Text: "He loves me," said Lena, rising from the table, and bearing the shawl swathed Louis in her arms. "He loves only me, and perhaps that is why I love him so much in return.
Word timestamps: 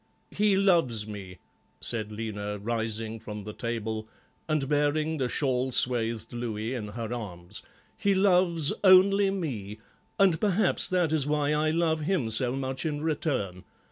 "He 0.31 0.55
loves 0.57 1.05
me," 1.05 1.37
said 1.79 2.11
Lena, 2.11 2.57
rising 2.57 3.19
from 3.19 3.43
the 3.43 3.53
table, 3.53 4.07
and 4.49 4.67
bearing 4.67 5.19
the 5.19 5.29
shawl 5.29 5.71
swathed 5.71 6.33
Louis 6.33 6.73
in 6.73 6.87
her 6.87 7.13
arms. 7.13 7.61
"He 7.97 8.15
loves 8.15 8.73
only 8.83 9.29
me, 9.29 9.77
and 10.17 10.41
perhaps 10.41 10.87
that 10.87 11.13
is 11.13 11.27
why 11.27 11.53
I 11.53 11.69
love 11.69 12.01
him 12.01 12.31
so 12.31 12.55
much 12.55 12.83
in 12.83 13.03
return. 13.03 13.63